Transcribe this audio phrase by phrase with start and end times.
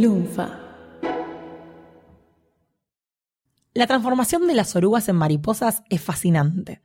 [0.00, 0.48] Lunfa.
[3.74, 6.80] La transformación de las orugas en mariposas es fascinante.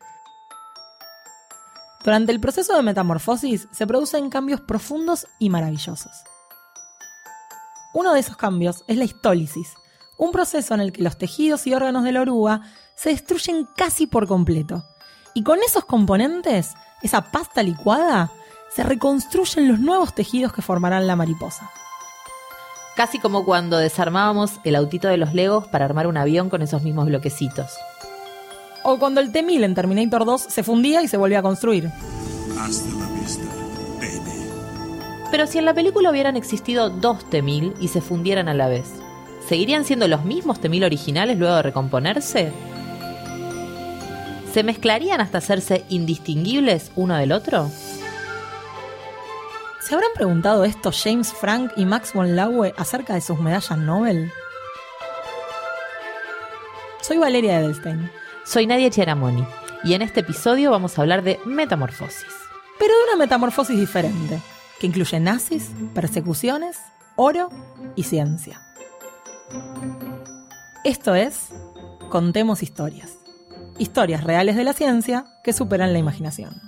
[2.03, 6.11] Durante el proceso de metamorfosis se producen cambios profundos y maravillosos.
[7.93, 9.75] Uno de esos cambios es la histólisis,
[10.17, 12.61] un proceso en el que los tejidos y órganos de la oruga
[12.95, 14.85] se destruyen casi por completo.
[15.35, 18.31] Y con esos componentes, esa pasta licuada,
[18.71, 21.69] se reconstruyen los nuevos tejidos que formarán la mariposa.
[22.95, 26.83] Casi como cuando desarmábamos el autito de los Legos para armar un avión con esos
[26.83, 27.71] mismos bloquecitos.
[28.83, 31.89] O cuando el T-1000 en Terminator 2 se fundía y se volvía a construir.
[32.59, 33.45] Hasta la vista,
[33.97, 34.47] baby.
[35.31, 38.85] Pero si en la película hubieran existido dos T-1000 y se fundieran a la vez,
[39.47, 42.51] ¿seguirían siendo los mismos T-1000 originales luego de recomponerse?
[44.53, 47.71] ¿Se mezclarían hasta hacerse indistinguibles uno del otro?
[49.83, 54.31] ¿Se habrán preguntado esto James Frank y Max von Laue acerca de sus medallas Nobel?
[57.01, 58.09] Soy Valeria Edelstein.
[58.45, 59.45] Soy Nadia Chiaramoni
[59.83, 62.31] y en este episodio vamos a hablar de metamorfosis.
[62.79, 64.39] Pero de una metamorfosis diferente,
[64.79, 66.77] que incluye nazis, persecuciones,
[67.17, 67.49] oro
[67.97, 68.61] y ciencia.
[70.85, 71.49] Esto es
[72.09, 73.17] Contemos historias.
[73.79, 76.61] Historias reales de la ciencia que superan la imaginación.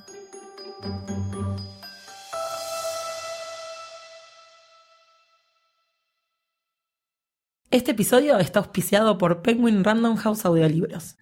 [7.76, 11.18] Este episodio está auspiciado por Penguin Random House Audiolibros.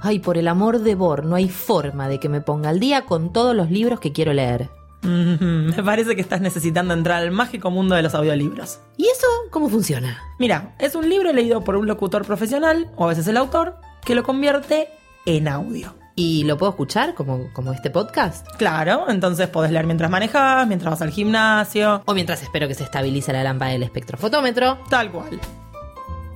[0.00, 3.04] Ay, por el amor de Bor, no hay forma de que me ponga al día
[3.04, 4.70] con todos los libros que quiero leer.
[5.02, 8.80] Mm, me parece que estás necesitando entrar al mágico mundo de los audiolibros.
[8.96, 10.18] ¿Y eso cómo funciona?
[10.38, 14.14] Mira, es un libro leído por un locutor profesional, o a veces el autor, que
[14.14, 14.88] lo convierte
[15.26, 15.94] en audio.
[16.24, 18.46] ¿Y lo puedo escuchar como, como este podcast?
[18.56, 22.84] Claro, entonces podés leer mientras manejas, mientras vas al gimnasio, O mientras espero que se
[22.84, 24.78] estabilice la lámpara del espectrofotómetro.
[24.88, 25.40] tal cual.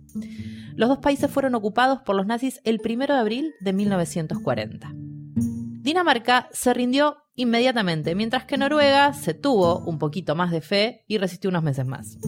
[0.74, 4.92] Los dos países fueron ocupados por los nazis el 1 de abril de 1940.
[4.94, 11.18] Dinamarca se rindió inmediatamente, mientras que Noruega se tuvo un poquito más de fe y
[11.18, 12.18] resistió unos meses más.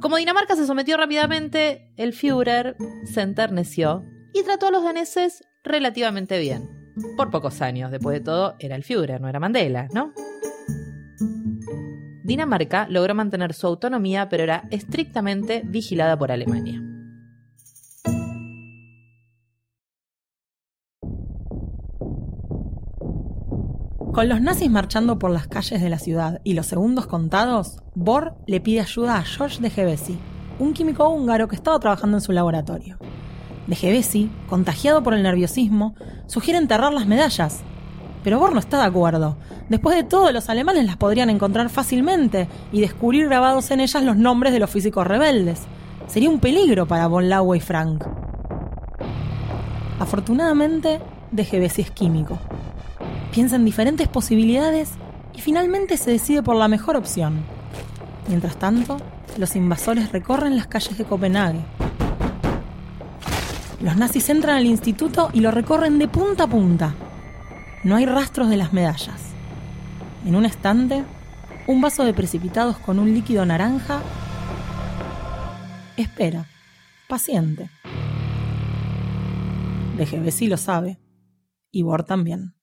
[0.00, 2.76] Como Dinamarca se sometió rápidamente, el Führer
[3.12, 6.85] se enterneció y trató a los daneses relativamente bien.
[7.16, 10.12] Por pocos años, después de todo, era el Führer, no era Mandela, ¿no?
[12.24, 16.82] Dinamarca logró mantener su autonomía, pero era estrictamente vigilada por Alemania.
[24.12, 28.34] Con los nazis marchando por las calles de la ciudad y los segundos contados, Bohr
[28.46, 30.18] le pide ayuda a George de Gevesi,
[30.58, 32.96] un químico húngaro que estaba trabajando en su laboratorio.
[33.66, 35.94] De Gevesi, contagiado por el nerviosismo,
[36.26, 37.62] sugiere enterrar las medallas.
[38.22, 39.36] Pero Bohr no está de acuerdo.
[39.68, 44.16] Después de todo, los alemanes las podrían encontrar fácilmente y descubrir grabados en ellas los
[44.16, 45.62] nombres de los físicos rebeldes.
[46.06, 48.04] Sería un peligro para von Laue y Frank.
[49.98, 52.38] Afortunadamente, de Gevesi es químico.
[53.32, 54.92] Piensa en diferentes posibilidades
[55.34, 57.44] y finalmente se decide por la mejor opción.
[58.28, 58.96] Mientras tanto,
[59.38, 61.60] los invasores recorren las calles de Copenhague.
[63.80, 66.94] Los nazis entran al instituto y lo recorren de punta a punta.
[67.84, 69.34] No hay rastros de las medallas.
[70.24, 71.04] En un estante,
[71.66, 74.00] un vaso de precipitados con un líquido naranja.
[75.96, 76.46] Espera,
[77.06, 77.70] paciente.
[79.96, 80.98] De Gebesi lo sabe.
[81.70, 82.54] Y Bor también.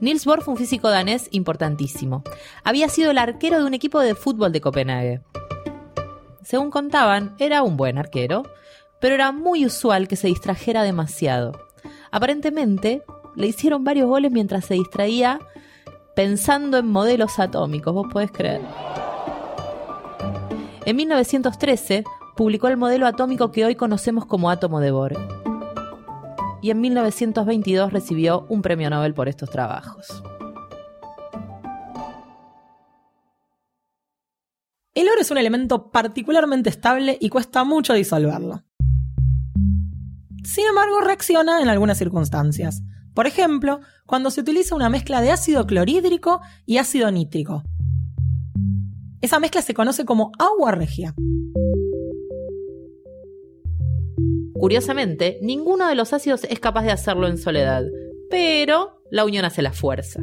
[0.00, 2.22] Niels Bohr fue un físico danés importantísimo.
[2.62, 5.22] Había sido el arquero de un equipo de fútbol de Copenhague.
[6.44, 8.42] Según contaban, era un buen arquero,
[9.00, 11.52] pero era muy usual que se distrajera demasiado.
[12.10, 13.02] Aparentemente,
[13.34, 15.40] le hicieron varios goles mientras se distraía
[16.14, 18.60] pensando en modelos atómicos, vos podés creer.
[20.84, 22.04] En 1913
[22.36, 25.16] publicó el modelo atómico que hoy conocemos como átomo de Bohr
[26.60, 30.22] y en 1922 recibió un premio Nobel por estos trabajos.
[35.24, 38.62] Es un elemento particularmente estable y cuesta mucho disolverlo.
[40.44, 42.82] Sin embargo, reacciona en algunas circunstancias.
[43.14, 47.62] Por ejemplo, cuando se utiliza una mezcla de ácido clorhídrico y ácido nítrico.
[49.22, 51.14] Esa mezcla se conoce como agua regia.
[54.52, 57.82] Curiosamente, ninguno de los ácidos es capaz de hacerlo en soledad,
[58.28, 60.20] pero la unión hace la fuerza.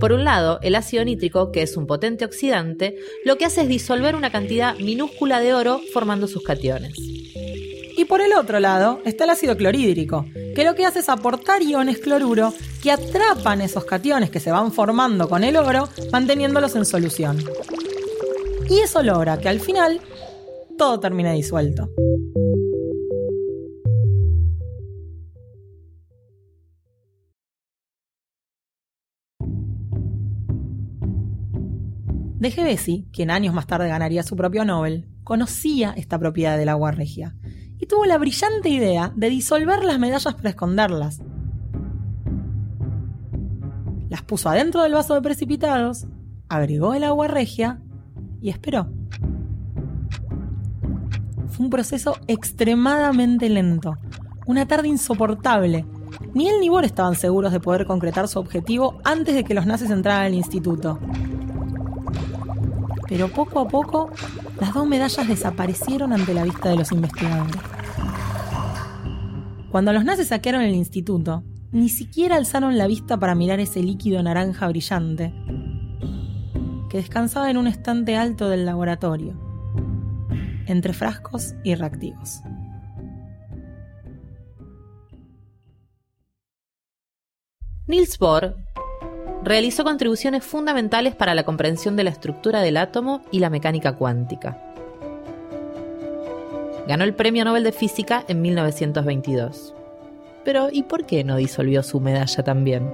[0.00, 3.68] Por un lado, el ácido nítrico, que es un potente oxidante, lo que hace es
[3.68, 6.94] disolver una cantidad minúscula de oro formando sus cationes.
[7.96, 11.62] Y por el otro lado está el ácido clorhídrico, que lo que hace es aportar
[11.62, 12.52] iones cloruro
[12.82, 17.38] que atrapan esos cationes que se van formando con el oro, manteniéndolos en solución.
[18.68, 20.00] Y eso logra que al final
[20.76, 21.88] todo termine disuelto.
[32.44, 36.90] De Gebesi, quien años más tarde ganaría su propio Nobel, conocía esta propiedad del agua
[36.90, 37.34] regia
[37.78, 41.22] y tuvo la brillante idea de disolver las medallas para esconderlas.
[44.10, 46.06] Las puso adentro del vaso de precipitados,
[46.50, 47.80] agregó el agua regia
[48.42, 48.90] y esperó.
[51.48, 53.96] Fue un proceso extremadamente lento,
[54.46, 55.86] una tarde insoportable.
[56.34, 59.64] Ni él ni Bohr estaban seguros de poder concretar su objetivo antes de que los
[59.64, 61.00] nazis entraran al instituto
[63.08, 64.10] pero poco a poco
[64.60, 67.56] las dos medallas desaparecieron ante la vista de los investigadores.
[69.70, 71.42] Cuando los nazis saquearon el instituto,
[71.72, 75.34] ni siquiera alzaron la vista para mirar ese líquido naranja brillante
[76.88, 79.36] que descansaba en un estante alto del laboratorio,
[80.66, 82.40] entre frascos y reactivos.
[87.88, 88.56] Niels Bohr
[89.44, 94.58] realizó contribuciones fundamentales para la comprensión de la estructura del átomo y la mecánica cuántica.
[96.88, 99.74] Ganó el Premio Nobel de Física en 1922.
[100.44, 102.90] Pero ¿y por qué no disolvió su medalla también?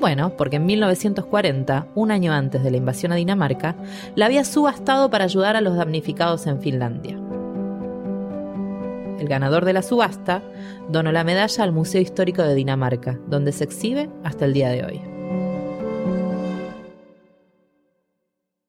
[0.00, 3.76] Bueno, porque en 1940, un año antes de la invasión a Dinamarca,
[4.14, 7.18] la había subastado para ayudar a los damnificados en Finlandia
[9.20, 10.42] el ganador de la subasta,
[10.88, 14.84] donó la medalla al Museo Histórico de Dinamarca, donde se exhibe hasta el día de
[14.84, 15.02] hoy.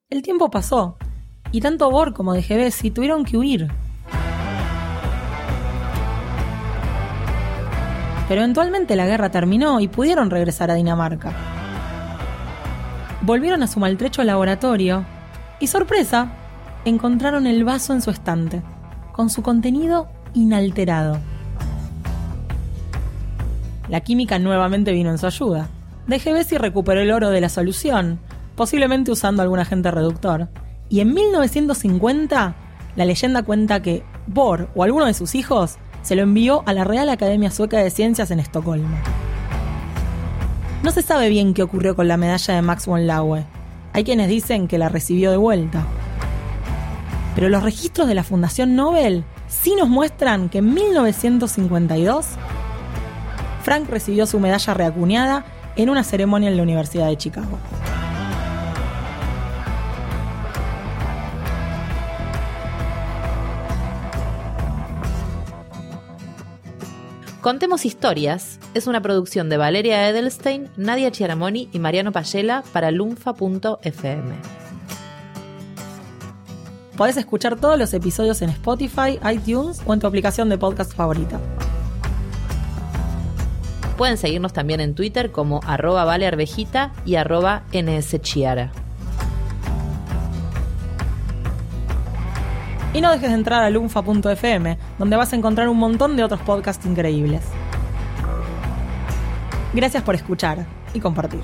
[0.10, 0.98] El tiempo pasó,
[1.54, 3.70] y tanto Bor como de Gebesi tuvieron que huir.
[8.28, 11.32] Pero eventualmente la guerra terminó y pudieron regresar a Dinamarca.
[13.22, 15.06] Volvieron a su maltrecho laboratorio
[15.62, 16.34] y, sorpresa,
[16.84, 18.62] encontraron el vaso en su estante,
[19.14, 21.20] con su contenido inalterado.
[23.90, 25.68] La química nuevamente vino en su ayuda.
[26.08, 28.20] De si recuperó el oro de la solución,
[28.56, 30.50] posiblemente usando algún agente reductor.
[30.90, 32.56] Y en 1950,
[32.96, 36.84] la leyenda cuenta que Bohr o alguno de sus hijos se lo envió a la
[36.84, 38.98] Real Academia Sueca de Ciencias en Estocolmo.
[40.84, 43.46] No se sabe bien qué ocurrió con la medalla de Max von Laue.
[43.94, 45.86] Hay quienes dicen que la recibió de vuelta.
[47.36, 52.26] Pero los registros de la Fundación Nobel sí nos muestran que en 1952
[53.64, 57.60] Frank recibió su medalla reacuñada en una ceremonia en la Universidad de Chicago.
[67.42, 74.61] Contemos Historias es una producción de Valeria Edelstein, Nadia Chiaramoni y Mariano Payela para lunfa.fm.
[77.02, 81.40] Podés escuchar todos los episodios en Spotify, iTunes o en tu aplicación de podcast favorita.
[83.98, 88.72] Pueden seguirnos también en Twitter como arroba valearvejita y arroba nschiara.
[92.94, 96.42] Y no dejes de entrar a lunfa.fm, donde vas a encontrar un montón de otros
[96.42, 97.42] podcasts increíbles.
[99.74, 101.42] Gracias por escuchar y compartir.